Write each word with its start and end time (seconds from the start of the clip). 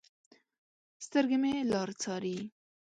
سترګې 1.05 1.37
مې 1.41 1.53
لار 1.71 1.89
څارې 2.01 2.37